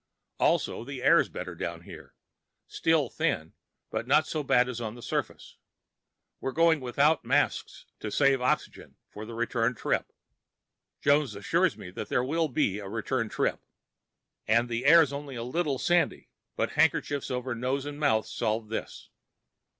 [0.39, 2.15] Also, the air's better down here.
[2.65, 3.53] Still thin,
[3.91, 5.57] but not so bad as on the surface.
[6.39, 10.11] We're going without masks to save oxygen for the return trip
[11.03, 13.61] (Jones assures me there'll be a return trip),
[14.47, 18.69] and the air's only a little bit sandy, but handkerchiefs over nose and mouth solve
[18.69, 19.11] this.